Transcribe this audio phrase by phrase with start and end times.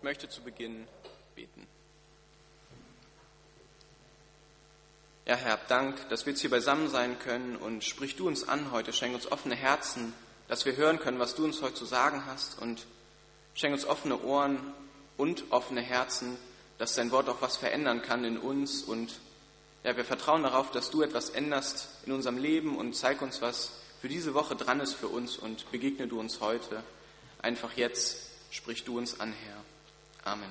[0.00, 0.88] Ich möchte zu Beginn
[1.34, 1.66] beten.
[5.26, 8.72] Ja, Herr, Dank, dass wir jetzt hier beisammen sein können und sprich du uns an
[8.72, 10.14] heute, schenk uns offene Herzen,
[10.48, 12.86] dass wir hören können, was du uns heute zu sagen hast und
[13.52, 14.72] schenk uns offene Ohren
[15.18, 16.38] und offene Herzen,
[16.78, 19.20] dass dein Wort auch was verändern kann in uns und
[19.84, 23.72] ja, wir vertrauen darauf, dass du etwas änderst in unserem Leben und zeig uns, was
[24.00, 26.82] für diese Woche dran ist für uns und begegne du uns heute.
[27.42, 29.69] Einfach jetzt sprich du uns an, Herr.
[30.24, 30.50] Amen.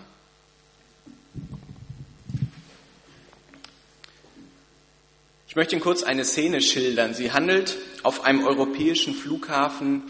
[5.48, 7.14] Ich möchte Ihnen kurz eine Szene schildern.
[7.14, 10.04] Sie handelt auf einem europäischen Flughafen.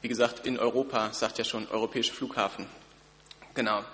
[0.00, 2.66] Wie gesagt, in Europa, sagt ja schon, europäischer Flughafen.
[3.54, 3.84] Genau.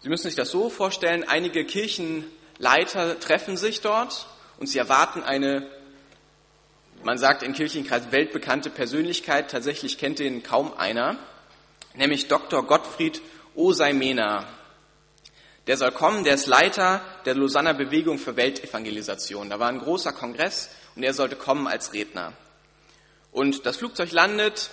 [0.00, 4.26] Sie müssen sich das so vorstellen, einige Kirchenleiter treffen sich dort
[4.58, 5.70] und sie erwarten eine,
[7.04, 9.50] man sagt in Kirchenkreisen, weltbekannte Persönlichkeit.
[9.50, 11.16] Tatsächlich kennt den kaum einer,
[11.94, 12.66] nämlich Dr.
[12.66, 13.22] Gottfried
[13.54, 14.46] Osaimena.
[15.66, 19.48] Der soll kommen, der ist Leiter der Lausanner Bewegung für Weltevangelisation.
[19.48, 22.34] Da war ein großer Kongress und er sollte kommen als Redner.
[23.32, 24.70] Und das Flugzeug landet,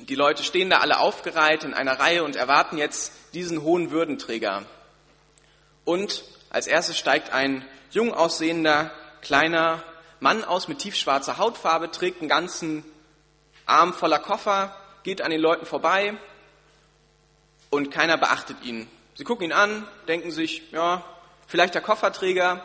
[0.00, 4.64] die Leute stehen da alle aufgereiht in einer Reihe und erwarten jetzt diesen hohen Würdenträger.
[5.84, 8.90] Und als erstes steigt ein jung aussehender,
[9.20, 9.84] kleiner
[10.18, 12.84] Mann aus mit tiefschwarzer Hautfarbe, trägt einen ganzen
[13.66, 16.16] Arm voller Koffer, geht an den Leuten vorbei
[17.70, 18.88] und keiner beachtet ihn.
[19.14, 21.04] Sie gucken ihn an, denken sich, ja,
[21.46, 22.64] vielleicht der Kofferträger.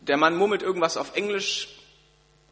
[0.00, 1.68] Der Mann murmelt irgendwas auf Englisch,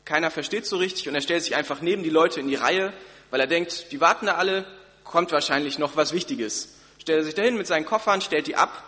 [0.05, 2.92] keiner versteht so richtig und er stellt sich einfach neben die Leute in die Reihe,
[3.31, 4.64] weil er denkt, die warten da alle,
[5.03, 6.75] kommt wahrscheinlich noch was Wichtiges.
[6.98, 8.83] Stellt er sich dahin mit seinen Koffern, stellt die ab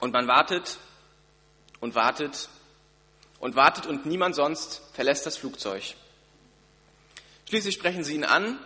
[0.00, 0.78] und man wartet
[1.80, 2.48] und wartet
[3.40, 5.82] und wartet und niemand sonst verlässt das Flugzeug.
[7.48, 8.58] Schließlich sprechen sie ihn an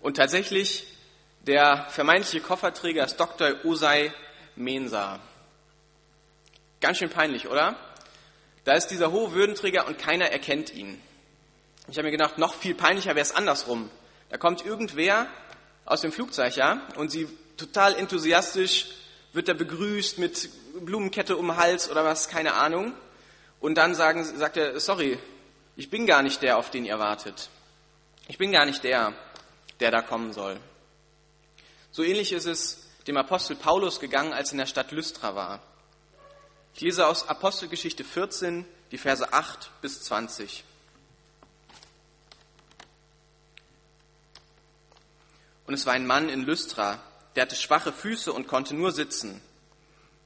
[0.00, 0.86] und tatsächlich
[1.42, 3.64] der vermeintliche Kofferträger ist Dr.
[3.64, 4.12] Usai
[4.56, 5.20] Mensa.
[6.80, 7.76] Ganz schön peinlich, oder?
[8.64, 11.00] Da ist dieser hohe Würdenträger und keiner erkennt ihn.
[11.88, 13.90] Ich habe mir gedacht, noch viel peinlicher wäre es andersrum.
[14.28, 15.26] Da kommt irgendwer
[15.86, 17.26] aus dem Flugzeug, ja, und sie
[17.56, 18.86] total enthusiastisch
[19.32, 20.50] wird er begrüßt mit
[20.84, 22.92] Blumenkette um den Hals oder was, keine Ahnung.
[23.60, 25.18] Und dann sagen, sagt er, sorry,
[25.76, 27.48] ich bin gar nicht der, auf den ihr wartet.
[28.28, 29.14] Ich bin gar nicht der,
[29.80, 30.58] der da kommen soll.
[31.90, 35.62] So ähnlich ist es dem Apostel Paulus gegangen, als er in der Stadt Lystra war.
[36.74, 40.64] Ich lese aus Apostelgeschichte 14, die Verse 8 bis 20.
[45.66, 47.02] Und es war ein Mann in Lystra,
[47.34, 49.40] der hatte schwache Füße und konnte nur sitzen.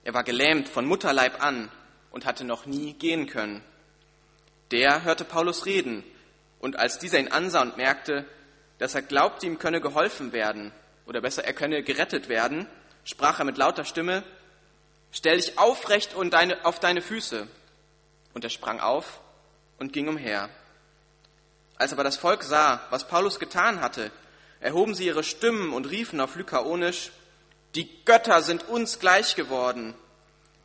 [0.04, 1.70] Er war gelähmt von Mutterleib an
[2.10, 3.62] und hatte noch nie gehen können.
[4.70, 6.04] Der hörte Paulus reden,
[6.60, 8.24] und als dieser ihn ansah und merkte,
[8.82, 10.72] dass er glaubte, ihm könne geholfen werden,
[11.06, 12.66] oder besser, er könne gerettet werden,
[13.04, 14.24] sprach er mit lauter Stimme,
[15.12, 17.46] stell dich aufrecht und deine, auf deine Füße.
[18.34, 19.20] Und er sprang auf
[19.78, 20.48] und ging umher.
[21.76, 24.10] Als aber das Volk sah, was Paulus getan hatte,
[24.58, 27.12] erhoben sie ihre Stimmen und riefen auf Lykaonisch,
[27.76, 29.94] die Götter sind uns gleich geworden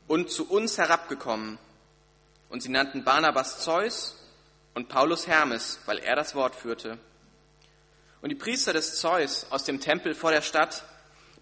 [0.07, 1.59] und zu uns herabgekommen.
[2.50, 4.17] Und sie nannten Barnabas Zeus
[4.73, 6.97] und Paulus Hermes, weil er das Wort führte.
[8.22, 10.83] Und die Priester des Zeus aus dem Tempel vor der Stadt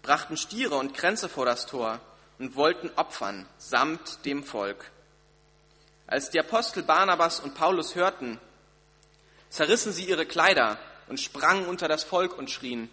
[0.02, 2.00] brachten Stiere und Kränze vor das Tor
[2.38, 4.90] und wollten opfern, samt dem Volk.
[6.06, 8.38] Als die Apostel Barnabas und Paulus hörten,
[9.48, 10.78] zerrissen sie ihre Kleider
[11.08, 12.90] und sprangen unter das Volk und schrien,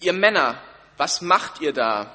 [0.00, 0.60] ihr Männer,
[0.96, 2.14] was macht ihr da?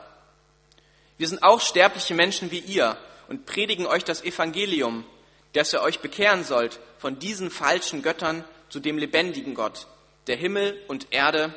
[1.17, 2.97] Wir sind auch sterbliche Menschen wie ihr
[3.27, 5.05] und predigen euch das Evangelium,
[5.53, 9.87] dass ihr euch bekehren sollt von diesen falschen Göttern zu dem lebendigen Gott,
[10.31, 11.53] der Himmel und Erde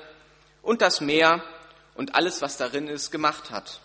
[0.60, 1.44] und das Meer
[1.94, 3.80] und alles, was darin ist, gemacht hat.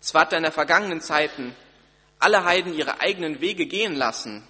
[0.00, 1.56] Zwar hat er in der vergangenen Zeiten
[2.20, 4.46] alle Heiden ihre eigenen Wege gehen lassen,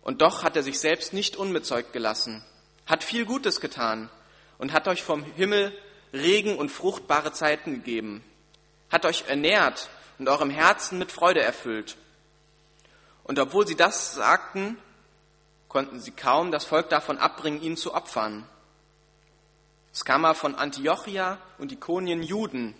[0.00, 2.42] und doch hat er sich selbst nicht unbezeugt gelassen,
[2.86, 4.08] hat viel Gutes getan
[4.56, 5.76] und hat euch vom Himmel
[6.14, 8.24] Regen und fruchtbare Zeiten gegeben,
[8.90, 11.96] hat euch ernährt und eurem Herzen mit Freude erfüllt.
[13.24, 14.78] Und obwohl sie das sagten,
[15.76, 18.48] konnten sie kaum das Volk davon abbringen, ihn zu opfern.
[19.92, 22.74] Es kam von Antiochia und Ikonien Juden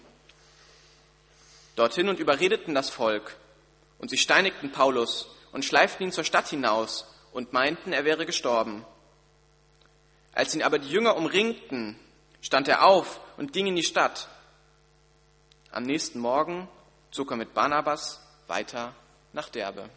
[1.75, 3.37] dorthin und überredeten das Volk.
[3.99, 8.83] Und sie steinigten Paulus und schleiften ihn zur Stadt hinaus und meinten, er wäre gestorben.
[10.33, 12.01] Als ihn aber die Jünger umringten,
[12.41, 14.27] stand er auf und ging in die Stadt.
[15.71, 16.67] Am nächsten Morgen
[17.11, 18.95] zog er mit Barnabas weiter
[19.35, 19.91] nach Derbe.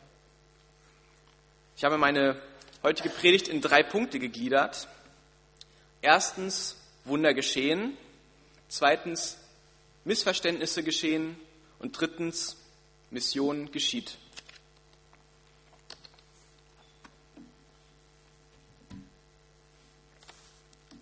[1.77, 2.48] Ich habe meine
[2.83, 4.87] heutige Predigt in drei Punkte gegliedert.
[6.01, 7.97] Erstens Wunder geschehen,
[8.69, 9.39] Zweitens,
[10.05, 11.35] Missverständnisse geschehen.
[11.79, 12.55] Und drittens,
[13.09, 14.17] Mission geschieht.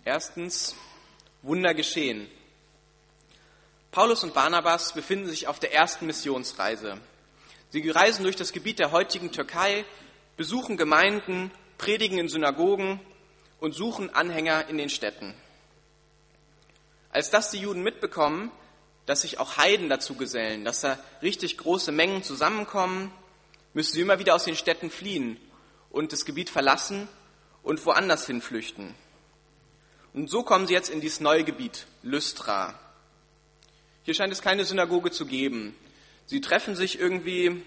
[0.04, 0.74] Erstens,
[1.42, 2.30] Wunder geschehen.
[3.90, 6.98] Paulus und Barnabas befinden sich auf der ersten Missionsreise.
[7.70, 9.84] Sie reisen durch das Gebiet der heutigen Türkei,
[10.38, 13.00] besuchen Gemeinden, predigen in Synagogen
[13.60, 15.34] und suchen Anhänger in den Städten.
[17.10, 18.50] Als das die Juden mitbekommen,
[19.06, 23.10] dass sich auch Heiden dazu gesellen, dass da richtig große Mengen zusammenkommen,
[23.72, 25.38] müssen sie immer wieder aus den Städten fliehen
[25.90, 27.08] und das Gebiet verlassen
[27.62, 28.94] und woanders hin flüchten.
[30.12, 32.78] Und so kommen sie jetzt in dieses neue Gebiet, Lystra.
[34.02, 35.74] Hier scheint es keine Synagoge zu geben.
[36.26, 37.62] Sie treffen sich irgendwie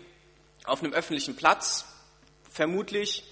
[0.66, 1.86] auf einem öffentlichen Platz,
[2.50, 3.24] vermutlich.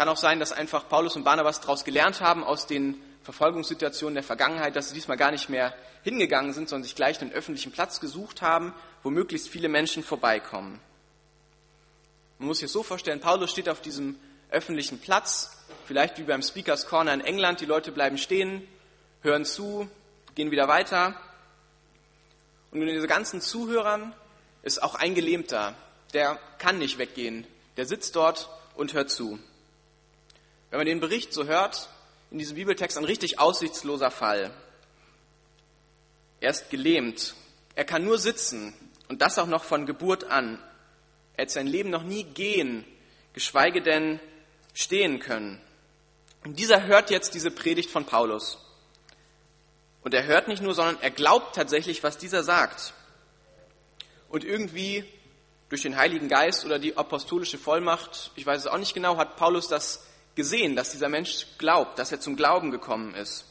[0.00, 4.22] Kann auch sein, dass einfach Paulus und Barnabas daraus gelernt haben aus den Verfolgungssituationen der
[4.22, 5.74] Vergangenheit, dass sie diesmal gar nicht mehr
[6.04, 10.80] hingegangen sind, sondern sich gleich einen öffentlichen Platz gesucht haben, wo möglichst viele Menschen vorbeikommen.
[12.38, 14.18] Man muss sich das so vorstellen, Paulus steht auf diesem
[14.50, 15.50] öffentlichen Platz,
[15.84, 18.66] vielleicht wie beim Speakers Corner in England, die Leute bleiben stehen,
[19.20, 19.86] hören zu,
[20.34, 21.14] gehen wieder weiter.
[22.70, 24.14] Und unter diesen ganzen Zuhörern
[24.62, 25.74] ist auch ein Gelähmter,
[26.14, 29.38] der kann nicht weggehen, der sitzt dort und hört zu.
[30.70, 31.88] Wenn man den Bericht so hört,
[32.30, 34.52] in diesem Bibeltext ein richtig aussichtsloser Fall.
[36.40, 37.34] Er ist gelähmt.
[37.74, 38.72] Er kann nur sitzen
[39.08, 40.62] und das auch noch von Geburt an.
[41.36, 42.84] Er hat sein Leben noch nie gehen,
[43.32, 44.20] geschweige denn
[44.72, 45.60] stehen können.
[46.44, 48.58] Und dieser hört jetzt diese Predigt von Paulus.
[50.02, 52.94] Und er hört nicht nur, sondern er glaubt tatsächlich, was dieser sagt.
[54.28, 55.04] Und irgendwie
[55.68, 59.36] durch den Heiligen Geist oder die apostolische Vollmacht, ich weiß es auch nicht genau, hat
[59.36, 63.44] Paulus das gesehen, dass dieser Mensch glaubt, dass er zum Glauben gekommen ist.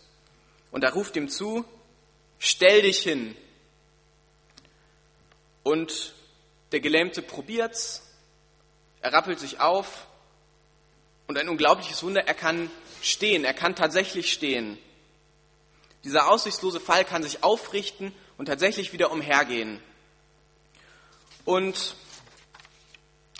[0.72, 1.66] Und er ruft ihm zu,
[2.38, 3.36] stell dich hin.
[5.64, 6.14] Und
[6.72, 8.04] der Gelähmte probiert's,
[9.02, 10.08] er rappelt sich auf
[11.28, 12.70] und ein unglaubliches Wunder, er kann
[13.02, 14.78] stehen, er kann tatsächlich stehen.
[16.04, 19.82] Dieser aussichtslose Fall kann sich aufrichten und tatsächlich wieder umhergehen.
[21.46, 21.96] Und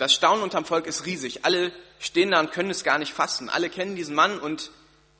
[0.00, 1.44] das Staunen unterm Volk ist riesig.
[1.44, 3.50] Alle stehen da und können es gar nicht fassen.
[3.50, 4.70] Alle kennen diesen Mann und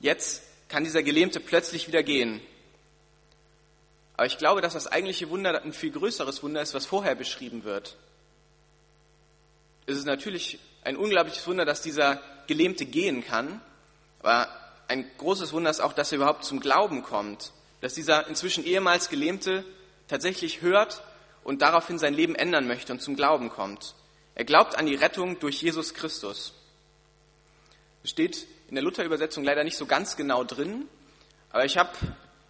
[0.01, 2.41] jetzt kann dieser Gelähmte plötzlich wieder gehen.
[4.17, 7.65] Aber ich glaube, dass das eigentliche Wunder ein viel größeres Wunder ist, was vorher beschrieben
[7.65, 7.99] wird.
[9.85, 13.61] Es ist natürlich ein unglaubliches Wunder, dass dieser Gelähmte gehen kann,
[14.21, 14.49] aber
[14.89, 17.53] ein großes Wunder ist auch, dass er überhaupt zum Glauben kommt,
[17.83, 19.63] dass dieser inzwischen ehemals Gelähmte
[20.09, 21.03] tatsächlich hört
[21.45, 23.95] und daraufhin sein Leben ändern möchte und zum Glauben kommt.
[24.35, 26.55] Er glaubt an die Rettung durch Jesus Christus.
[28.03, 30.87] Es steht in der Luther-Übersetzung leider nicht so ganz genau drin,
[31.51, 31.91] aber ich habe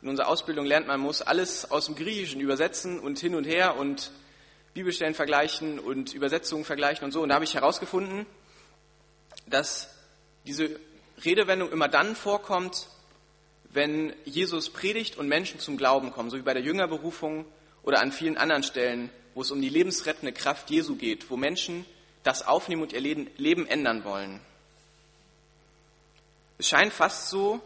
[0.03, 3.77] in unserer Ausbildung lernt, man muss alles aus dem Griechischen übersetzen und hin und her
[3.77, 4.11] und
[4.73, 7.23] Bibelstellen vergleichen und Übersetzungen vergleichen und so.
[7.23, 8.27] Und da habe ich herausgefunden,
[9.47, 9.91] dass
[10.47, 10.79] diese
[11.25, 12.89] Redewendung immer dann vorkommt,
[13.65, 17.45] wenn Jesus predigt und Menschen zum Glauben kommen, so wie bei der Jüngerberufung
[17.83, 21.85] oder an vielen anderen Stellen, wo es um die lebensrettende Kraft Jesu geht, wo Menschen
[22.23, 24.41] das aufnehmen und ihr Leben ändern wollen.
[26.59, 27.61] Es scheint fast so,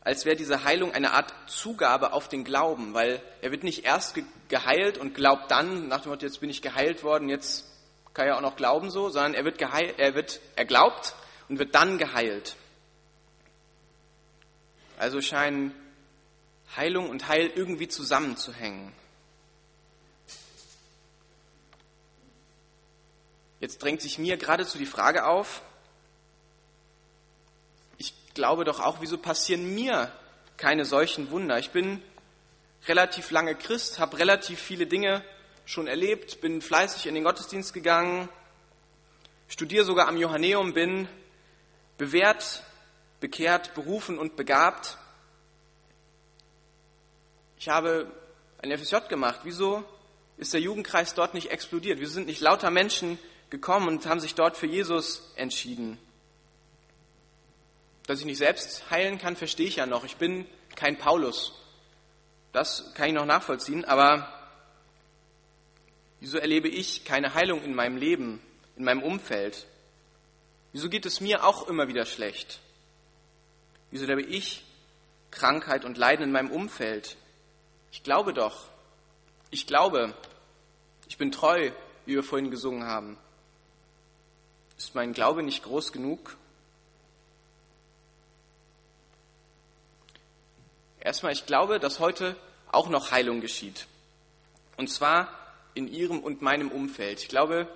[0.00, 4.18] als wäre diese Heilung eine Art Zugabe auf den Glauben, weil er wird nicht erst
[4.48, 7.66] geheilt und glaubt dann, nach dem Motto, jetzt bin ich geheilt worden, jetzt
[8.14, 11.14] kann er auch noch glauben so, sondern er wird geheilt, er wird, er glaubt
[11.48, 12.56] und wird dann geheilt.
[14.98, 15.74] Also scheinen
[16.76, 18.92] Heilung und Heil irgendwie zusammenzuhängen.
[23.60, 25.62] Jetzt drängt sich mir geradezu die Frage auf,
[27.96, 30.12] ich glaube doch auch, wieso passieren mir
[30.56, 31.58] keine solchen Wunder?
[31.58, 32.02] Ich bin
[32.86, 35.24] relativ lange Christ, habe relativ viele Dinge
[35.64, 38.28] schon erlebt, bin fleißig in den Gottesdienst gegangen,
[39.48, 41.08] studiere sogar am Johanneum, bin
[41.96, 42.62] bewährt,
[43.18, 44.96] bekehrt, berufen und begabt.
[47.58, 48.10] Ich habe
[48.62, 49.40] ein FSJ gemacht.
[49.42, 49.84] Wieso
[50.36, 51.98] ist der Jugendkreis dort nicht explodiert?
[51.98, 53.18] Wieso sind nicht lauter Menschen
[53.50, 55.98] gekommen und haben sich dort für Jesus entschieden?
[58.06, 60.04] Dass ich nicht selbst heilen kann, verstehe ich ja noch.
[60.04, 61.52] Ich bin kein Paulus.
[62.52, 63.84] Das kann ich noch nachvollziehen.
[63.84, 64.32] Aber
[66.20, 68.40] wieso erlebe ich keine Heilung in meinem Leben,
[68.76, 69.66] in meinem Umfeld?
[70.72, 72.60] Wieso geht es mir auch immer wieder schlecht?
[73.90, 74.64] Wieso erlebe ich
[75.30, 77.16] Krankheit und Leiden in meinem Umfeld?
[77.90, 78.68] Ich glaube doch.
[79.50, 80.14] Ich glaube.
[81.08, 81.70] Ich bin treu,
[82.06, 83.18] wie wir vorhin gesungen haben.
[84.78, 86.36] Ist mein Glaube nicht groß genug?
[91.00, 92.36] Erstmal, ich glaube, dass heute
[92.70, 93.86] auch noch Heilung geschieht.
[94.76, 95.28] Und zwar
[95.74, 97.20] in Ihrem und meinem Umfeld.
[97.20, 97.66] Ich glaube,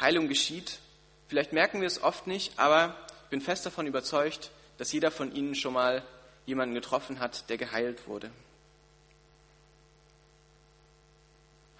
[0.00, 0.78] Heilung geschieht.
[1.26, 5.34] Vielleicht merken wir es oft nicht, aber ich bin fest davon überzeugt, dass jeder von
[5.34, 6.04] Ihnen schon mal
[6.46, 8.30] jemanden getroffen hat, der geheilt wurde.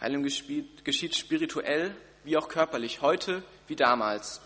[0.00, 4.40] Heilung geschieht spirituell wie auch körperlich, heute wie damals.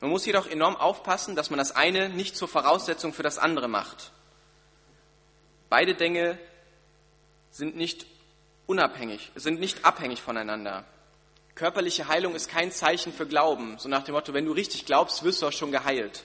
[0.00, 3.68] Man muss jedoch enorm aufpassen, dass man das eine nicht zur Voraussetzung für das andere
[3.68, 4.12] macht.
[5.68, 6.38] Beide Dinge
[7.50, 8.06] sind nicht
[8.66, 10.84] unabhängig, sind nicht abhängig voneinander.
[11.54, 15.24] Körperliche Heilung ist kein Zeichen für Glauben, so nach dem Motto, wenn du richtig glaubst,
[15.24, 16.24] wirst du auch schon geheilt.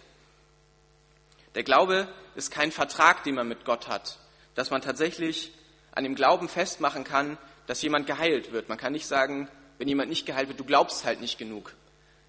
[1.55, 4.19] Der Glaube ist kein Vertrag, den man mit Gott hat,
[4.55, 5.53] dass man tatsächlich
[5.93, 7.37] an dem Glauben festmachen kann,
[7.67, 8.67] dass jemand geheilt wird.
[8.67, 9.47] Man kann nicht sagen,
[9.77, 11.73] wenn jemand nicht geheilt wird, du glaubst halt nicht genug.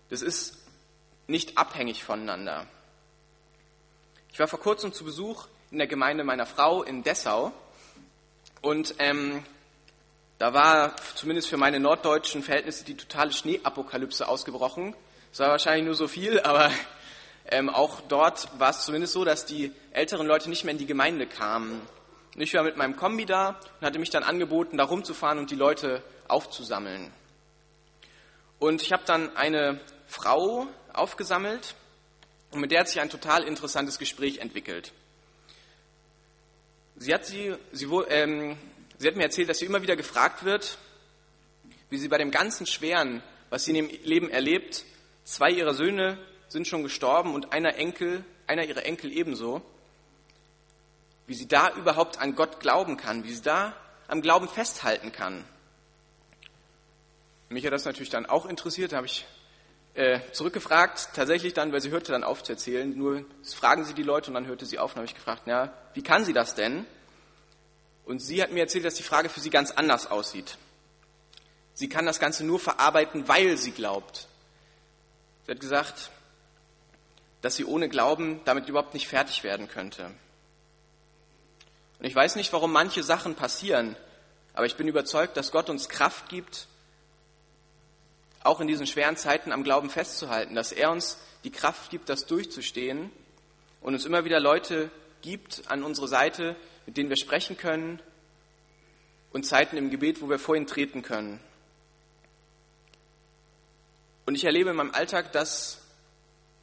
[0.08, 0.61] Das ist
[1.32, 2.66] nicht abhängig voneinander.
[4.32, 7.52] Ich war vor kurzem zu Besuch in der Gemeinde meiner Frau in Dessau
[8.60, 9.42] und ähm,
[10.38, 14.94] da war zumindest für meine norddeutschen Verhältnisse die totale Schneeapokalypse ausgebrochen.
[15.32, 16.70] Es war wahrscheinlich nur so viel, aber
[17.46, 20.86] ähm, auch dort war es zumindest so, dass die älteren Leute nicht mehr in die
[20.86, 21.80] Gemeinde kamen.
[22.34, 25.50] Und ich war mit meinem Kombi da und hatte mich dann angeboten, da rumzufahren und
[25.50, 27.12] die Leute aufzusammeln.
[28.58, 31.74] Und ich habe dann eine Frau aufgesammelt
[32.50, 34.92] und mit der hat sich ein total interessantes Gespräch entwickelt.
[36.96, 38.56] Sie hat, sie, sie, ähm,
[38.98, 40.78] sie hat mir erzählt, dass sie immer wieder gefragt wird,
[41.90, 44.84] wie sie bei dem ganzen Schweren, was sie in ihrem Leben erlebt,
[45.24, 46.18] zwei ihrer Söhne
[46.48, 49.62] sind schon gestorben und einer Enkel, einer ihrer Enkel ebenso,
[51.26, 53.74] wie sie da überhaupt an Gott glauben kann, wie sie da
[54.08, 55.44] am Glauben festhalten kann.
[57.48, 59.26] Mich hat das natürlich dann auch interessiert, da habe ich
[59.94, 64.02] äh, zurückgefragt, tatsächlich dann, weil sie hörte dann auf zu erzählen, nur fragen sie die
[64.02, 66.54] Leute und dann hörte sie auf und habe ich gefragt, ja, wie kann sie das
[66.54, 66.86] denn?
[68.04, 70.56] Und sie hat mir erzählt, dass die Frage für sie ganz anders aussieht.
[71.74, 74.26] Sie kann das Ganze nur verarbeiten, weil sie glaubt.
[75.44, 76.10] Sie hat gesagt,
[77.40, 80.10] dass sie ohne Glauben damit überhaupt nicht fertig werden könnte.
[81.98, 83.96] Und ich weiß nicht, warum manche Sachen passieren,
[84.54, 86.66] aber ich bin überzeugt, dass Gott uns Kraft gibt,
[88.44, 92.26] auch in diesen schweren Zeiten am Glauben festzuhalten, dass er uns die Kraft gibt, das
[92.26, 93.10] durchzustehen
[93.80, 94.90] und uns immer wieder Leute
[95.22, 96.56] gibt an unsere Seite,
[96.86, 98.00] mit denen wir sprechen können
[99.32, 101.40] und Zeiten im Gebet, wo wir vor ihn treten können.
[104.26, 105.80] Und ich erlebe in meinem Alltag, dass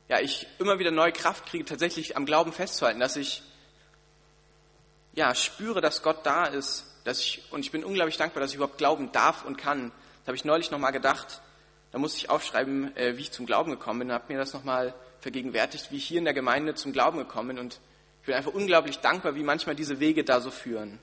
[0.08, 3.44] ja, ich immer wieder neue Kraft kriege, tatsächlich am Glauben festzuhalten, dass ich
[5.14, 8.56] ja, spüre, dass Gott da ist, dass ich, und ich bin unglaublich dankbar, dass ich
[8.56, 9.92] überhaupt glauben darf und kann.
[10.20, 11.42] Das habe ich neulich nochmal gedacht.
[11.92, 14.54] Da musste ich aufschreiben, äh, wie ich zum Glauben gekommen bin, und habe mir das
[14.54, 17.60] nochmal vergegenwärtigt, wie ich hier in der Gemeinde zum Glauben gekommen bin.
[17.60, 17.80] Und
[18.22, 21.00] ich bin einfach unglaublich dankbar, wie manchmal diese Wege da so führen.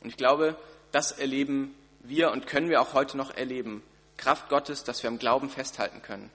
[0.00, 0.56] Und ich glaube,
[0.92, 3.82] das erleben wir und können wir auch heute noch erleben.
[4.16, 6.30] Kraft Gottes, dass wir am Glauben festhalten können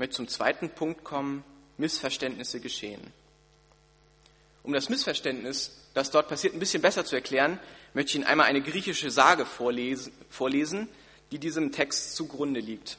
[0.00, 1.44] möchte zum zweiten Punkt kommen,
[1.76, 3.12] Missverständnisse geschehen.
[4.62, 7.60] Um das Missverständnis, das dort passiert, ein bisschen besser zu erklären,
[7.94, 10.88] möchte ich Ihnen einmal eine griechische Sage vorlesen, vorlesen
[11.30, 12.98] die diesem Text zugrunde liegt.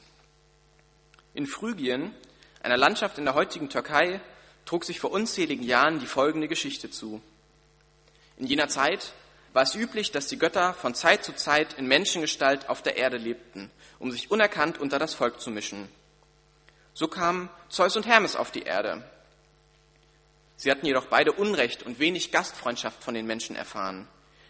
[1.34, 2.14] In Phrygien,
[2.62, 4.20] einer Landschaft in der heutigen Türkei,
[4.64, 7.20] trug sich vor unzähligen Jahren die folgende Geschichte zu.
[8.36, 9.12] In jener Zeit
[9.52, 13.18] war es üblich, dass die Götter von Zeit zu Zeit in Menschengestalt auf der Erde
[13.18, 15.88] lebten, um sich unerkannt unter das Volk zu mischen.
[16.94, 19.02] So kamen Zeus und Hermes auf die Erde.
[20.56, 24.06] Sie hatten jedoch beide Unrecht und wenig Gastfreundschaft von den Menschen erfahren,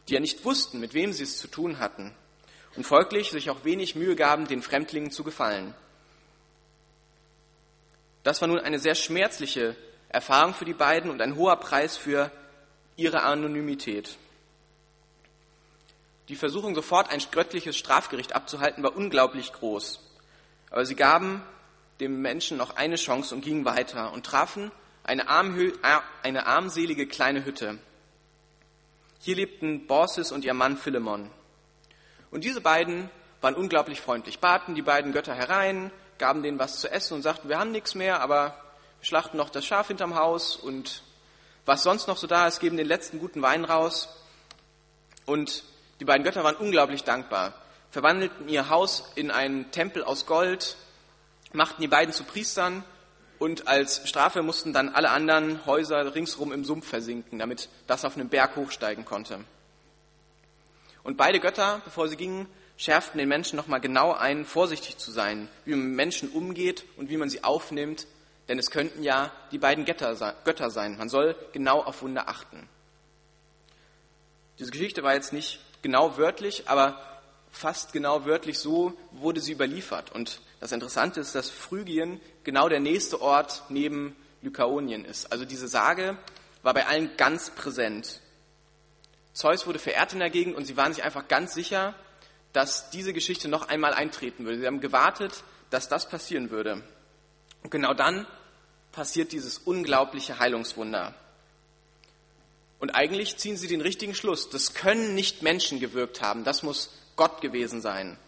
[0.08, 2.14] die ja nicht wussten, mit wem sie es zu tun hatten
[2.76, 5.74] und folglich sich auch wenig Mühe gaben, den Fremdlingen zu gefallen.
[8.22, 9.76] Das war nun eine sehr schmerzliche
[10.08, 12.30] Erfahrung für die beiden und ein hoher Preis für
[12.96, 14.16] ihre Anonymität.
[16.28, 20.00] Die Versuchung, sofort ein göttliches Strafgericht abzuhalten, war unglaublich groß.
[20.70, 21.42] Aber sie gaben
[22.00, 24.70] dem Menschen noch eine Chance und gingen weiter und trafen
[25.04, 25.72] eine, armhö
[26.22, 27.78] eine armselige kleine Hütte.
[29.20, 31.30] Hier lebten Borsis und ihr Mann Philemon.
[32.32, 33.08] Und diese beiden
[33.40, 37.48] waren unglaublich freundlich, baten die beiden Götter herein, gaben denen was zu essen und sagten,
[37.48, 38.56] wir haben nichts mehr, aber
[38.98, 41.02] wir schlachten noch das Schaf hinterm Haus und
[41.66, 44.08] was sonst noch so da ist, geben den letzten guten Wein raus.
[45.26, 45.62] Und
[46.00, 47.54] die beiden Götter waren unglaublich dankbar,
[47.90, 50.76] verwandelten ihr Haus in einen Tempel aus Gold,
[51.52, 52.82] machten die beiden zu Priestern
[53.38, 58.16] und als Strafe mussten dann alle anderen Häuser ringsherum im Sumpf versinken, damit das auf
[58.16, 59.40] einem Berg hochsteigen konnte.
[61.04, 65.48] Und beide Götter, bevor sie gingen, schärften den Menschen nochmal genau ein, vorsichtig zu sein,
[65.64, 68.06] wie man mit Menschen umgeht und wie man sie aufnimmt,
[68.48, 70.14] Denn es könnten ja die beiden Götter
[70.70, 70.96] sein.
[70.98, 72.68] Man soll genau auf Wunder achten.
[74.58, 77.00] Diese Geschichte war jetzt nicht genau wörtlich, aber
[77.50, 80.12] fast genau wörtlich so wurde sie überliefert.
[80.12, 85.30] Und das Interessante ist, dass Phrygien genau der nächste Ort neben Lykaonien ist.
[85.30, 86.18] Also diese Sage
[86.62, 88.20] war bei allen ganz präsent.
[89.32, 91.94] Zeus wurde verehrt in der Gegend und sie waren sich einfach ganz sicher,
[92.52, 94.58] dass diese Geschichte noch einmal eintreten würde.
[94.58, 96.82] Sie haben gewartet, dass das passieren würde.
[97.62, 98.26] Und genau dann
[98.92, 101.14] passiert dieses unglaubliche Heilungswunder.
[102.78, 104.50] Und eigentlich ziehen sie den richtigen Schluss.
[104.50, 108.18] Das können nicht Menschen gewirkt haben, das muss Gott gewesen sein.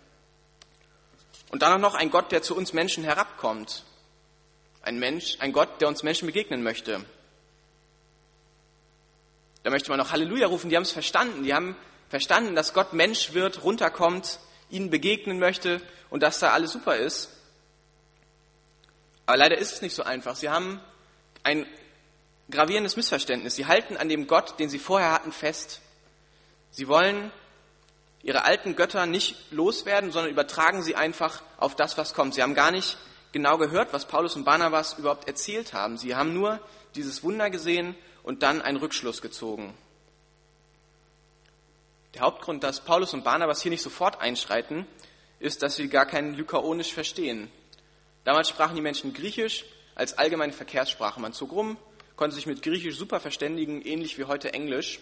[1.51, 3.85] Und dann auch noch ein Gott, der zu uns Menschen herabkommt.
[4.81, 7.05] Ein Mensch, ein Gott, der uns Menschen begegnen möchte.
[9.64, 11.42] Da möchte man noch Halleluja rufen, die haben es verstanden.
[11.42, 11.75] Die haben
[12.11, 14.38] verstanden, dass Gott Mensch wird, runterkommt,
[14.71, 15.80] ihnen begegnen möchte
[16.11, 17.30] und dass da alles super ist.
[19.25, 20.37] Aber leider ist es nicht so einfach.
[20.37, 20.80] Sie haben
[21.42, 21.66] ein
[22.50, 23.56] gravierendes Missverständnis.
[23.56, 25.80] Sie halten an dem Gott, den sie vorher hatten, fest.
[26.71, 27.33] Sie wollen
[28.23, 32.35] ihre alten Götter nicht loswerden, sondern übertragen sie einfach auf das, was kommt.
[32.35, 32.99] Sie haben gar nicht
[33.33, 35.97] genau gehört, was Paulus und Barnabas überhaupt erzählt haben.
[35.97, 36.61] Sie haben nur
[36.94, 39.73] dieses Wunder gesehen und dann einen Rückschluss gezogen.
[42.14, 44.87] Der Hauptgrund, dass Paulus und Barnabas hier nicht sofort einschreiten,
[45.38, 47.50] ist, dass sie gar kein Lykaonisch verstehen.
[48.25, 49.64] Damals sprachen die Menschen Griechisch
[49.95, 51.21] als allgemeine Verkehrssprache.
[51.21, 51.76] Man zog rum,
[52.16, 55.00] konnte sich mit Griechisch super verständigen, ähnlich wie heute Englisch.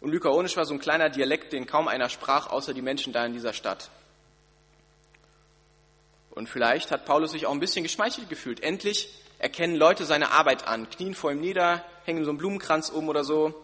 [0.00, 3.24] Und Lykaonisch war so ein kleiner Dialekt, den kaum einer sprach, außer die Menschen da
[3.24, 3.90] in dieser Stadt.
[6.30, 8.60] Und vielleicht hat Paulus sich auch ein bisschen geschmeichelt gefühlt.
[8.60, 9.08] Endlich
[9.38, 13.24] erkennen Leute seine Arbeit an, knien vor ihm nieder, hängen so einen Blumenkranz um oder
[13.24, 13.54] so.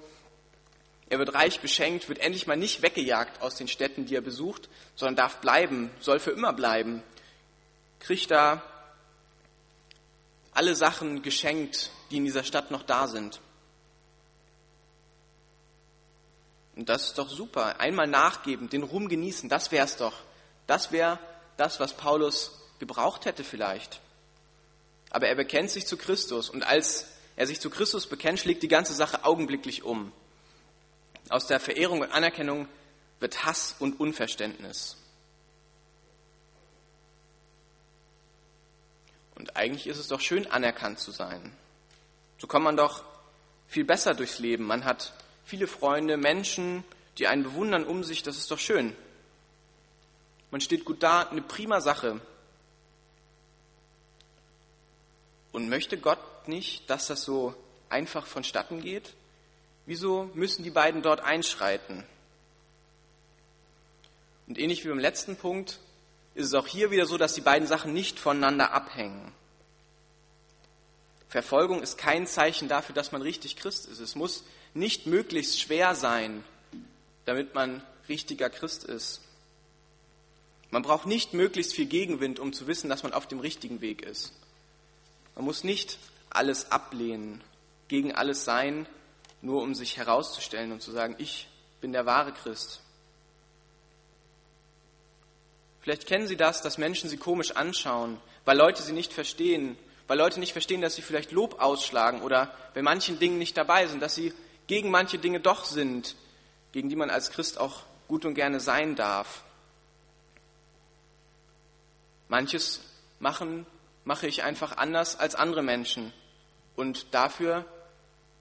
[1.08, 4.68] Er wird reich beschenkt, wird endlich mal nicht weggejagt aus den Städten, die er besucht,
[4.94, 7.02] sondern darf bleiben, soll für immer bleiben.
[8.00, 8.62] Kriegt da
[10.52, 13.40] alle Sachen geschenkt, die in dieser Stadt noch da sind.
[16.76, 17.80] Und das ist doch super.
[17.80, 20.14] Einmal nachgeben, den Ruhm genießen, das wäre es doch.
[20.66, 21.18] Das wäre
[21.56, 24.00] das, was Paulus gebraucht hätte vielleicht.
[25.14, 28.68] Aber er bekennt sich zu Christus und als er sich zu Christus bekennt, schlägt die
[28.68, 30.10] ganze Sache augenblicklich um.
[31.28, 32.66] Aus der Verehrung und Anerkennung
[33.20, 34.96] wird Hass und Unverständnis.
[39.36, 41.56] Und eigentlich ist es doch schön, anerkannt zu sein.
[42.38, 43.04] So kommt man doch
[43.68, 44.64] viel besser durchs Leben.
[44.64, 45.12] Man hat
[45.44, 46.82] viele Freunde, Menschen,
[47.18, 48.24] die einen bewundern um sich.
[48.24, 48.96] Das ist doch schön.
[50.50, 52.20] Man steht gut da, eine prima Sache.
[55.54, 57.54] Und möchte Gott nicht, dass das so
[57.88, 59.14] einfach vonstatten geht?
[59.86, 62.02] Wieso müssen die beiden dort einschreiten?
[64.48, 65.78] Und ähnlich wie beim letzten Punkt
[66.34, 69.30] ist es auch hier wieder so, dass die beiden Sachen nicht voneinander abhängen.
[71.28, 74.00] Verfolgung ist kein Zeichen dafür, dass man richtig Christ ist.
[74.00, 74.42] Es muss
[74.74, 76.42] nicht möglichst schwer sein,
[77.26, 79.20] damit man richtiger Christ ist.
[80.70, 84.02] Man braucht nicht möglichst viel Gegenwind, um zu wissen, dass man auf dem richtigen Weg
[84.02, 84.32] ist.
[85.34, 85.98] Man muss nicht
[86.30, 87.42] alles ablehnen,
[87.88, 88.86] gegen alles sein,
[89.42, 91.48] nur um sich herauszustellen und zu sagen, ich
[91.80, 92.80] bin der wahre Christ.
[95.80, 100.18] Vielleicht kennen Sie das, dass Menschen Sie komisch anschauen, weil Leute Sie nicht verstehen, weil
[100.18, 104.00] Leute nicht verstehen, dass Sie vielleicht Lob ausschlagen oder bei manchen Dingen nicht dabei sind,
[104.00, 104.32] dass Sie
[104.66, 106.16] gegen manche Dinge doch sind,
[106.72, 109.44] gegen die man als Christ auch gut und gerne sein darf.
[112.28, 112.80] Manches
[113.20, 113.66] machen,
[114.04, 116.12] mache ich einfach anders als andere Menschen
[116.76, 117.64] und dafür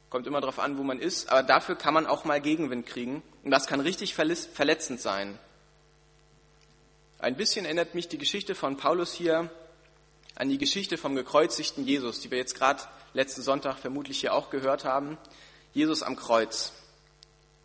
[0.10, 3.24] kommt immer darauf an, wo man ist, aber dafür kann man auch mal Gegenwind kriegen
[3.44, 5.40] und das kann richtig verletzend sein.
[7.20, 9.50] Ein bisschen erinnert mich die Geschichte von Paulus hier
[10.36, 14.50] an die Geschichte vom gekreuzigten Jesus, die wir jetzt gerade letzten Sonntag vermutlich hier auch
[14.50, 15.18] gehört haben.
[15.74, 16.74] Jesus am Kreuz.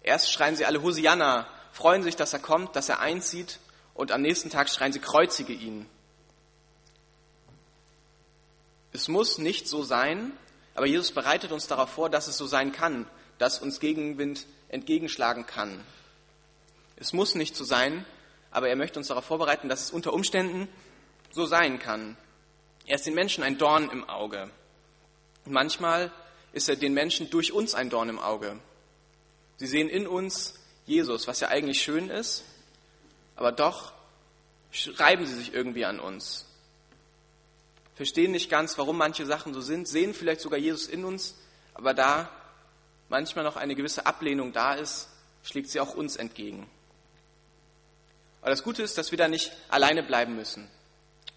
[0.02, 3.58] Erst schreien sie alle Hosianna, freuen sich, dass er kommt, dass er einzieht
[3.94, 5.86] und am nächsten Tag schreien sie, kreuzige ihn.
[8.92, 10.32] Es muss nicht so sein,
[10.74, 13.06] aber Jesus bereitet uns darauf vor, dass es so sein kann,
[13.38, 15.84] dass uns Gegenwind entgegenschlagen kann.
[16.96, 18.04] Es muss nicht so sein,
[18.50, 20.68] aber er möchte uns darauf vorbereiten, dass es unter Umständen
[21.30, 22.16] so sein kann.
[22.86, 24.50] Er ist den Menschen ein Dorn im Auge.
[25.44, 26.10] manchmal
[26.52, 28.58] ist er den Menschen durch uns ein Dorn im Auge.
[29.56, 30.54] Sie sehen in uns
[30.86, 32.44] Jesus, was ja eigentlich schön ist,
[33.36, 33.92] aber doch
[34.70, 36.47] schreiben sie sich irgendwie an uns.
[37.98, 41.34] Verstehen nicht ganz, warum manche Sachen so sind, sehen vielleicht sogar Jesus in uns,
[41.74, 42.30] aber da
[43.08, 45.08] manchmal noch eine gewisse Ablehnung da ist,
[45.42, 46.70] schlägt sie auch uns entgegen.
[48.40, 50.70] Aber das Gute ist, dass wir da nicht alleine bleiben müssen.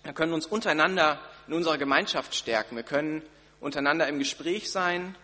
[0.04, 2.76] Wir können uns untereinander in unserer Gemeinschaft stärken.
[2.76, 3.24] Wir können
[3.60, 5.16] untereinander im Gespräch sein,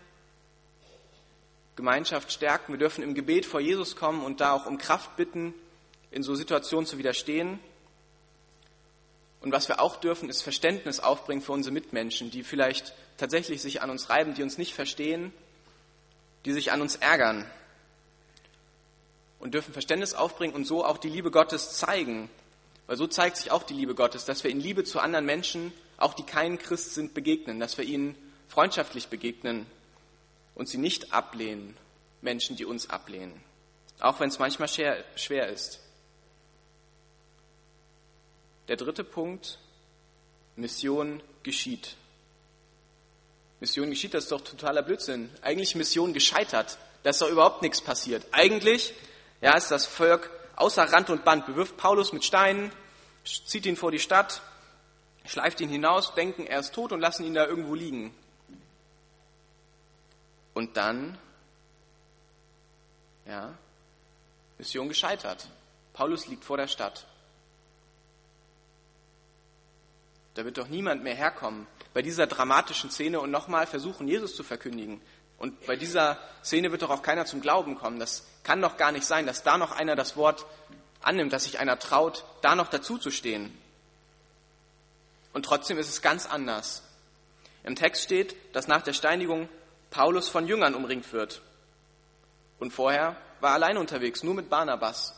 [1.75, 2.73] Gemeinschaft stärken.
[2.73, 5.53] Wir dürfen im Gebet vor Jesus kommen und da auch um Kraft bitten,
[6.09, 7.59] in so Situationen zu widerstehen.
[9.41, 13.81] Und was wir auch dürfen, ist Verständnis aufbringen für unsere Mitmenschen, die vielleicht tatsächlich sich
[13.81, 15.31] an uns reiben, die uns nicht verstehen,
[16.45, 17.45] die sich an uns ärgern.
[19.39, 22.29] Und dürfen Verständnis aufbringen und so auch die Liebe Gottes zeigen.
[22.87, 25.71] Weil so zeigt sich auch die Liebe Gottes, dass wir in Liebe zu anderen Menschen,
[25.97, 28.15] auch die kein Christ sind, begegnen, dass wir ihnen
[28.47, 29.67] freundschaftlich begegnen
[30.55, 31.77] und sie nicht ablehnen,
[32.21, 33.39] Menschen, die uns ablehnen.
[33.99, 35.79] Auch wenn es manchmal schwer ist.
[38.67, 39.59] Der dritte Punkt,
[40.55, 41.95] Mission geschieht.
[43.59, 45.29] Mission geschieht, das ist doch totaler Blödsinn.
[45.41, 46.77] Eigentlich Mission gescheitert.
[47.03, 48.25] Da ist doch überhaupt nichts passiert.
[48.31, 48.93] Eigentlich
[49.41, 52.71] ja, ist das Volk außer Rand und Band, bewirft Paulus mit Steinen,
[53.23, 54.41] zieht ihn vor die Stadt,
[55.25, 58.13] schleift ihn hinaus, denken, er ist tot und lassen ihn da irgendwo liegen.
[60.53, 61.17] Und dann,
[63.27, 63.53] ja,
[64.57, 65.47] Mission gescheitert.
[65.93, 67.05] Paulus liegt vor der Stadt.
[70.37, 74.43] Da wird doch niemand mehr herkommen bei dieser dramatischen Szene und nochmal versuchen, Jesus zu
[74.43, 75.01] verkündigen.
[75.39, 77.97] Und bei dieser Szene wird doch auch keiner zum Glauben kommen.
[77.97, 80.45] Das kann doch gar nicht sein, dass da noch einer das Wort
[81.01, 83.51] annimmt, dass sich einer traut, da noch dazuzustehen.
[85.33, 86.83] Und trotzdem ist es ganz anders.
[87.63, 89.49] Im Text steht, dass nach der Steinigung
[89.89, 91.41] Paulus von Jüngern umringt wird.
[92.59, 95.15] Und vorher war er allein unterwegs, nur mit Barnabas.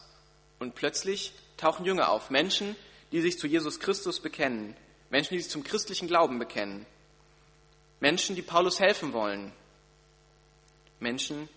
[0.60, 2.78] Und plötzlich tauchen Jünger auf, Menschen,
[3.12, 4.78] die sich zu Jesus Christus bekennen,
[5.10, 6.86] Menschen, die sich zum christlichen Glauben bekennen.
[8.00, 9.52] Menschen, die Paulus helfen wollen.
[11.00, 11.50] Menschen,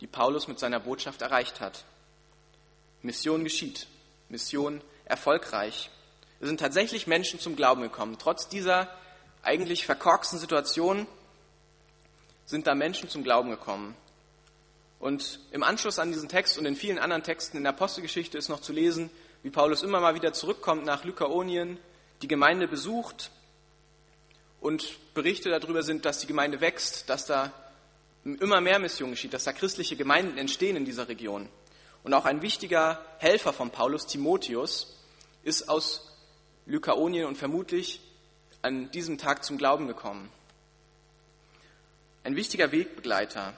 [0.00, 1.84] die Paulus mit seiner Botschaft erreicht hat.
[3.02, 3.86] Mission geschieht.
[4.28, 5.90] Mission erfolgreich.
[6.40, 8.16] Es sind tatsächlich Menschen zum Glauben gekommen.
[8.18, 8.88] Trotz dieser
[9.42, 11.06] eigentlich verkorksten Situation
[12.46, 13.96] sind da Menschen zum Glauben gekommen.
[14.98, 18.48] Und im Anschluss an diesen Text und in vielen anderen Texten in der Apostelgeschichte ist
[18.48, 19.10] noch zu lesen,
[19.42, 21.78] wie Paulus immer mal wieder zurückkommt nach Lykaonien,
[22.24, 23.30] die Gemeinde besucht
[24.58, 27.52] und Berichte darüber sind, dass die Gemeinde wächst, dass da
[28.24, 31.50] immer mehr Mission geschieht, dass da christliche Gemeinden entstehen in dieser Region.
[32.02, 34.98] Und auch ein wichtiger Helfer von Paulus, Timotheus,
[35.42, 36.16] ist aus
[36.64, 38.00] Lykaonien und vermutlich
[38.62, 40.32] an diesem Tag zum Glauben gekommen.
[42.22, 43.52] Ein wichtiger Wegbegleiter.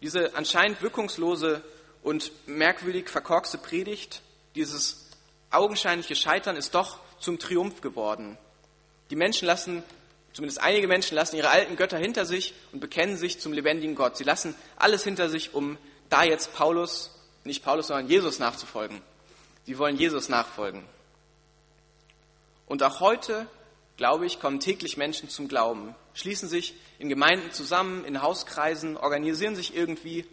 [0.00, 1.62] Diese anscheinend wirkungslose
[2.02, 4.22] und merkwürdig verkorkste Predigt,
[4.54, 5.10] dieses
[5.50, 8.36] augenscheinliche Scheitern ist doch zum Triumph geworden.
[9.10, 9.82] Die Menschen lassen,
[10.32, 14.16] zumindest einige Menschen lassen ihre alten Götter hinter sich und bekennen sich zum lebendigen Gott.
[14.16, 15.78] Sie lassen alles hinter sich, um
[16.10, 17.10] da jetzt Paulus,
[17.44, 19.00] nicht Paulus, sondern Jesus nachzufolgen.
[19.64, 20.84] Sie wollen Jesus nachfolgen.
[22.66, 23.46] Und auch heute,
[23.96, 29.54] glaube ich, kommen täglich Menschen zum Glauben, schließen sich in Gemeinden zusammen, in Hauskreisen, organisieren
[29.54, 30.26] sich irgendwie,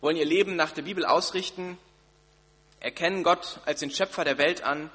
[0.00, 1.76] wollen ihr Leben nach der Bibel ausrichten,
[2.80, 4.90] erkennen Gott als den Schöpfer der Welt an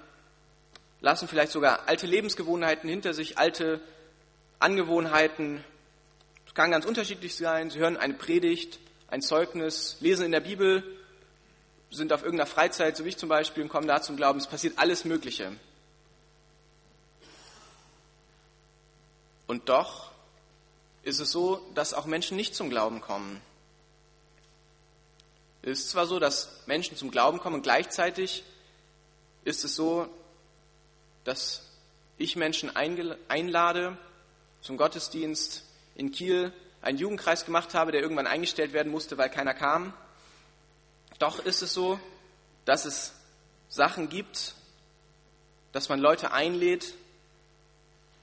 [1.01, 3.81] lassen vielleicht sogar alte Lebensgewohnheiten hinter sich, alte
[4.59, 5.63] Angewohnheiten.
[6.45, 7.69] Es kann ganz unterschiedlich sein.
[7.69, 8.79] Sie hören eine Predigt,
[9.09, 10.83] ein Zeugnis, lesen in der Bibel,
[11.91, 14.39] sind auf irgendeiner Freizeit, so wie ich zum Beispiel, und kommen da zum Glauben.
[14.39, 15.51] Es passiert alles Mögliche.
[19.45, 20.11] Und doch
[21.03, 23.41] ist es so, dass auch Menschen nicht zum Glauben kommen.
[25.61, 28.43] Es ist zwar so, dass Menschen zum Glauben kommen und gleichzeitig
[29.45, 30.09] ist es so,
[31.27, 31.61] dass
[32.17, 33.97] ich Menschen einlade
[34.61, 39.53] zum Gottesdienst in Kiel, einen Jugendkreis gemacht habe, der irgendwann eingestellt werden musste, weil keiner
[39.53, 39.93] kam.
[41.19, 41.99] Doch ist es so,
[42.63, 43.13] dass es
[43.67, 44.53] Sachen gibt,
[45.73, 46.93] dass man Leute einlädt,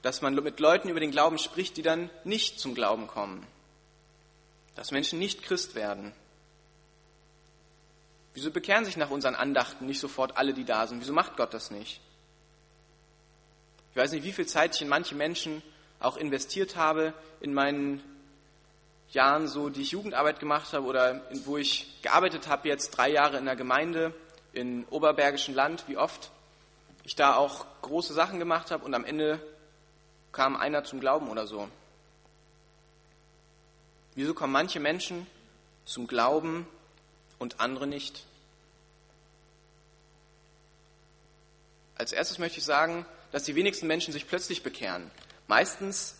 [0.01, 3.45] dass man mit Leuten über den Glauben spricht, die dann nicht zum Glauben kommen.
[4.73, 6.11] Dass Menschen nicht Christ werden.
[8.33, 11.01] Wieso bekehren sich nach unseren Andachten nicht sofort alle, die da sind?
[11.01, 12.01] Wieso macht Gott das nicht?
[13.95, 15.61] Ich weiß nicht, wie viel Zeit ich in manche Menschen
[16.01, 18.03] auch investiert habe in meinen
[19.11, 23.37] Jahren, so die ich Jugendarbeit gemacht habe oder wo ich gearbeitet habe, jetzt drei Jahre
[23.37, 24.13] in der Gemeinde
[24.51, 26.29] in Oberbergischen Land, wie oft
[27.05, 29.39] ich da auch große Sachen gemacht habe und am Ende
[30.33, 31.69] kam einer zum Glauben oder so.
[34.15, 35.25] Wieso kommen manche Menschen
[35.85, 36.67] zum Glauben
[37.39, 38.25] und andere nicht?
[41.97, 43.05] Als erstes möchte ich sagen,
[43.35, 45.11] dass die wenigsten Menschen sich plötzlich bekehren.
[45.47, 46.15] Meistens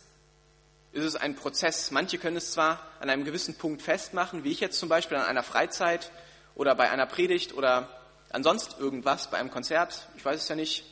[0.91, 1.89] ist es ein Prozess.
[1.91, 5.23] Manche können es zwar an einem gewissen Punkt festmachen, wie ich jetzt zum Beispiel an
[5.23, 6.12] einer Freizeit
[6.56, 7.88] oder bei einer Predigt oder
[8.32, 10.84] ansonsten irgendwas, bei einem Konzert, ich weiß es ja nicht,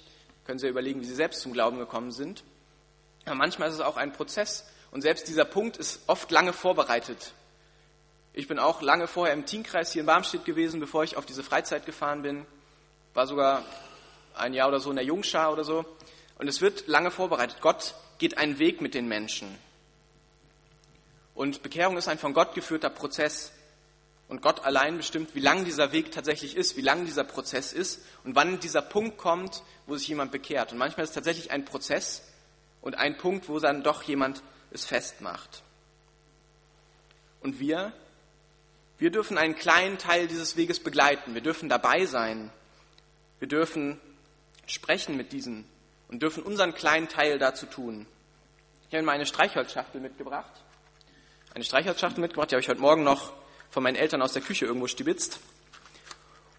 [0.45, 2.45] können Sie ja überlegen, wie Sie selbst zum Glauben gekommen sind.
[3.25, 7.33] Aber manchmal ist es auch ein Prozess und selbst dieser Punkt ist oft lange vorbereitet.
[8.31, 11.43] Ich bin auch lange vorher im Teamkreis hier in Barmstedt gewesen, bevor ich auf diese
[11.43, 12.45] Freizeit gefahren bin.
[13.13, 13.65] War sogar
[14.35, 15.85] ein Jahr oder so in der Jungschar oder so.
[16.37, 17.57] Und es wird lange vorbereitet.
[17.61, 19.57] Gott geht einen Weg mit den Menschen.
[21.35, 23.51] Und Bekehrung ist ein von Gott geführter Prozess.
[24.27, 28.01] Und Gott allein bestimmt, wie lang dieser Weg tatsächlich ist, wie lang dieser Prozess ist
[28.23, 30.71] und wann dieser Punkt kommt, wo sich jemand bekehrt.
[30.71, 32.23] Und manchmal ist es tatsächlich ein Prozess
[32.81, 34.41] und ein Punkt, wo dann doch jemand
[34.71, 35.61] es festmacht.
[37.41, 37.93] Und wir,
[38.97, 41.33] wir dürfen einen kleinen Teil dieses Weges begleiten.
[41.33, 42.49] Wir dürfen dabei sein.
[43.39, 43.99] Wir dürfen
[44.65, 45.65] sprechen mit diesen
[46.09, 48.05] und dürfen unseren kleinen Teil dazu tun.
[48.89, 50.51] Ich habe mir eine Streichholzschachtel mitgebracht.
[51.53, 53.33] Eine Streichholzschachtel mitgebracht, die habe ich heute Morgen noch
[53.69, 55.39] von meinen Eltern aus der Küche irgendwo stibitzt.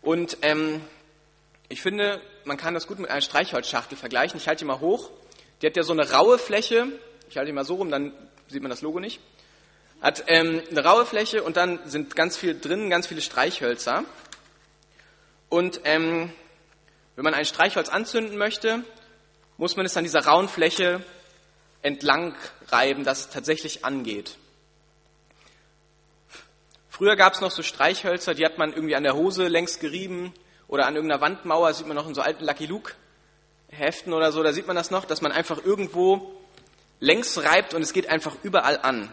[0.03, 0.81] Und ähm,
[1.69, 4.38] ich finde, man kann das gut mit einer Streichholzschachtel vergleichen.
[4.38, 5.11] Ich halte die mal hoch.
[5.62, 6.88] Die hat ja so eine raue Fläche.
[7.31, 8.12] Ich halte die mal so rum, dann
[8.49, 9.21] sieht man das Logo nicht.
[10.01, 14.05] Hat ähm, eine raue Fläche und dann sind ganz viel drin, ganz viele Streichhölzer.
[15.49, 16.33] Und ähm,
[17.16, 18.83] wenn man ein Streichholz anzünden möchte,
[19.57, 21.05] muss man es an dieser rauen Fläche
[21.83, 22.35] entlang
[22.68, 24.37] reiben, dass es tatsächlich angeht.
[26.88, 30.33] Früher gab es noch so Streichhölzer, die hat man irgendwie an der Hose längs gerieben
[30.68, 32.94] oder an irgendeiner Wandmauer, sieht man noch in so alten Lucky Luke
[33.68, 36.40] Heften oder so, da sieht man das noch, dass man einfach irgendwo
[37.00, 39.11] längs reibt und es geht einfach überall an.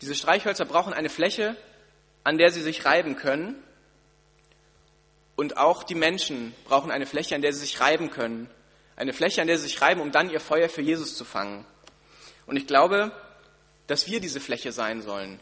[0.00, 1.56] Diese Streichhölzer brauchen eine Fläche,
[2.22, 3.63] an der sie sich reiben können
[5.36, 8.48] und auch die Menschen brauchen eine Fläche, an der sie sich reiben können.
[8.96, 11.66] Eine Fläche, an der sie sich reiben, um dann ihr Feuer für Jesus zu fangen.
[12.46, 13.12] Und ich glaube,
[13.86, 15.40] dass wir diese Fläche sein sollen.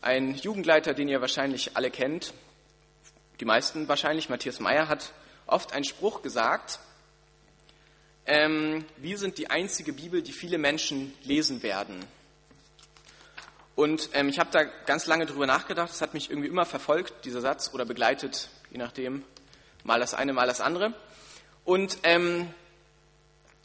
[0.00, 2.32] Ein Jugendleiter, den ihr wahrscheinlich alle kennt,
[3.40, 5.12] die meisten wahrscheinlich, Matthias Meyer, hat
[5.46, 6.78] oft einen Spruch gesagt,
[8.24, 12.04] ähm, wir sind die einzige Bibel, die viele Menschen lesen werden.
[13.74, 17.24] Und ähm, ich habe da ganz lange drüber nachgedacht, es hat mich irgendwie immer verfolgt,
[17.24, 19.24] dieser Satz, oder begleitet je nachdem,
[19.84, 20.92] mal das eine, mal das andere.
[21.64, 22.52] Und ähm,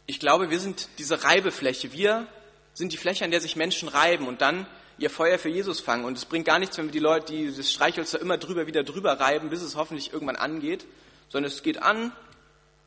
[0.05, 1.91] ich glaube, wir sind diese Reibefläche.
[1.91, 2.27] Wir
[2.73, 4.65] sind die Fläche, an der sich Menschen reiben und dann
[4.97, 6.05] ihr Feuer für Jesus fangen.
[6.05, 8.83] Und es bringt gar nichts, wenn wir die Leute, die das Streichholz immer drüber, wieder
[8.83, 10.85] drüber reiben, bis es hoffentlich irgendwann angeht,
[11.27, 12.13] sondern es geht an,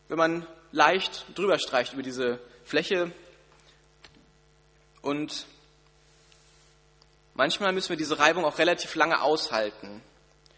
[0.09, 3.13] wenn man leicht drüber streicht über diese Fläche.
[5.03, 5.45] Und
[7.35, 10.01] manchmal müssen wir diese Reibung auch relativ lange aushalten.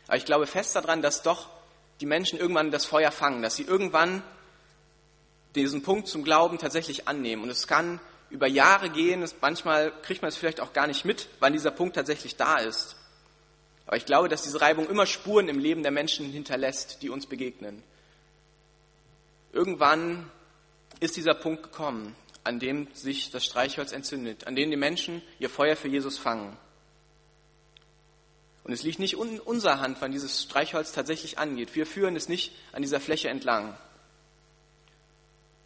[0.07, 1.56] Aber ich glaube fest daran, dass doch
[2.00, 4.22] die Menschen irgendwann das Feuer fangen, dass sie irgendwann
[5.54, 7.42] diesen Punkt zum Glauben tatsächlich annehmen.
[7.42, 11.04] Und es kann über Jahre gehen, es, manchmal kriegt man es vielleicht auch gar nicht
[11.04, 12.96] mit, wann dieser Punkt tatsächlich da ist.
[13.87, 17.26] Aber ich glaube, dass diese Reibung immer Spuren im Leben der Menschen hinterlässt, die uns
[17.26, 17.82] begegnen.
[19.52, 20.30] Irgendwann
[21.00, 25.48] ist dieser Punkt gekommen, an dem sich das Streichholz entzündet, an dem die Menschen ihr
[25.48, 26.56] Feuer für Jesus fangen.
[28.66, 31.76] Und es liegt nicht in unserer Hand, wann dieses Streichholz tatsächlich angeht.
[31.76, 33.79] Wir führen es nicht an dieser Fläche entlang.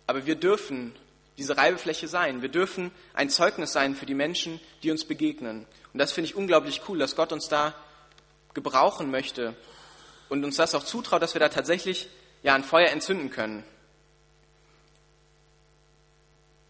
[0.06, 0.94] Aber wir dürfen
[1.38, 2.42] diese Reibefläche sein.
[2.42, 5.64] Wir dürfen ein Zeugnis sein für die Menschen, die uns begegnen.
[5.94, 7.74] Und das finde ich unglaublich cool, dass Gott uns da
[8.52, 9.56] gebrauchen möchte
[10.28, 12.06] und uns das auch zutraut, dass wir da tatsächlich
[12.42, 13.64] ja ein Feuer entzünden können.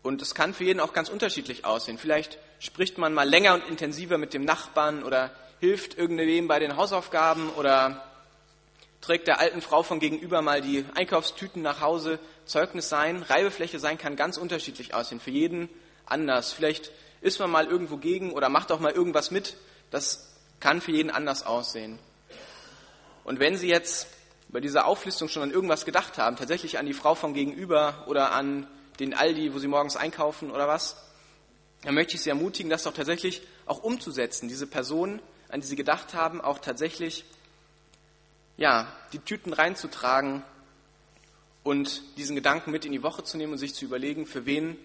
[0.04, 1.98] Und es kann für jeden auch ganz unterschiedlich aussehen.
[1.98, 6.76] Vielleicht spricht man mal länger und intensiver mit dem Nachbarn oder hilft irgendwem bei den
[6.76, 8.04] Hausaufgaben oder
[9.00, 12.18] trägt der alten Frau von gegenüber mal die Einkaufstüten nach Hause.
[12.44, 15.68] Zeugnis sein, Reibefläche sein kann ganz unterschiedlich aussehen, für jeden
[16.06, 16.52] anders.
[16.52, 19.56] Vielleicht ist man mal irgendwo gegen oder macht auch mal irgendwas mit.
[19.90, 21.98] Das kann für jeden anders aussehen.
[23.24, 24.08] Und wenn Sie jetzt
[24.48, 28.32] bei dieser Auflistung schon an irgendwas gedacht haben, tatsächlich an die Frau von gegenüber oder
[28.32, 28.66] an
[28.98, 30.96] den Aldi, wo Sie morgens einkaufen oder was,
[31.82, 35.20] dann möchte ich Sie ermutigen, das doch tatsächlich auch umzusetzen, diese Person
[35.50, 37.24] an die sie gedacht haben, auch tatsächlich
[38.56, 40.42] ja, die Tüten reinzutragen
[41.62, 44.76] und diesen Gedanken mit in die Woche zu nehmen und sich zu überlegen, für wen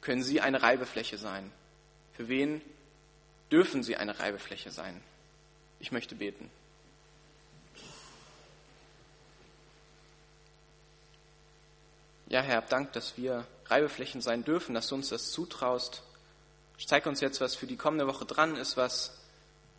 [0.00, 1.52] können sie eine Reibefläche sein?
[2.14, 2.60] Für wen
[3.50, 5.00] dürfen sie eine Reibefläche sein?
[5.80, 6.50] Ich möchte beten.
[12.28, 16.02] Ja, Herr, Dank, dass wir Reibeflächen sein dürfen, dass du uns das zutraust.
[16.84, 19.17] Zeig uns jetzt, was für die kommende Woche dran ist, was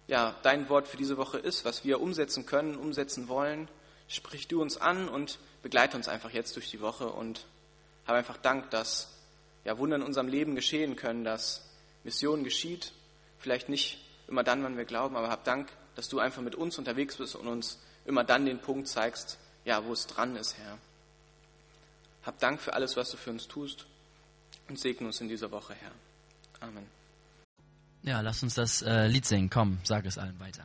[0.10, 3.68] ja, dein Wort für diese Woche ist, was wir umsetzen können, umsetzen wollen.
[4.08, 7.46] Sprich du uns an und begleite uns einfach jetzt durch die Woche und
[8.08, 9.10] habe einfach Dank, dass
[9.66, 11.64] ja, Wunder in unserem Leben geschehen können, dass
[12.04, 12.92] Mission geschieht.
[13.38, 16.80] Vielleicht nicht immer dann, wann wir glauben, aber hab Dank, dass du einfach mit uns
[16.80, 20.80] unterwegs bist und uns immer dann den Punkt zeigst, ja, wo es dran ist, Herr.
[22.26, 23.86] Hab Dank für alles, was du für uns tust.
[24.68, 25.92] und segne uns in dieser Woche, Herr.
[26.62, 26.99] Amen.
[28.04, 29.50] Ja, lass uns das äh, Lied singen.
[29.50, 30.64] Komm, sag es allen weiter.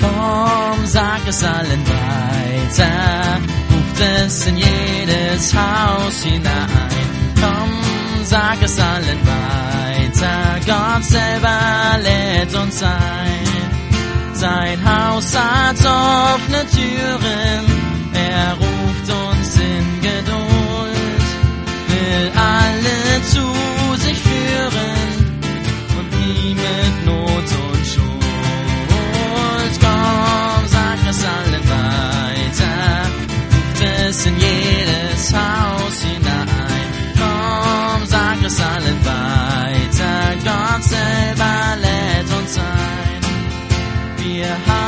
[0.00, 7.01] Komm, sag es allen weiter, ruft es in jedes Haus hinein.
[12.42, 14.34] Selber lädt uns ein.
[14.34, 17.64] Sein Haus hat offene Türen,
[18.14, 21.22] er ruft uns in Geduld,
[21.88, 23.81] will alle zu
[42.52, 44.24] lädt uns ein.
[44.24, 44.81] Wir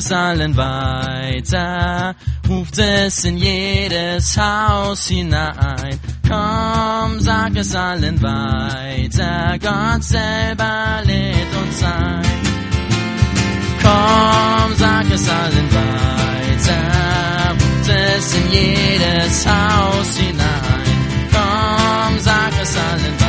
[0.00, 2.14] es allen weiter,
[2.48, 6.00] ruft es in jedes Haus hinein.
[6.26, 12.40] Komm, sag es allen weiter, Gott selber lädt uns ein.
[13.82, 16.82] Komm, sag es allen weiter,
[17.60, 20.98] ruft es in jedes Haus hinein.
[21.30, 23.19] Komm, sag es allen weiter.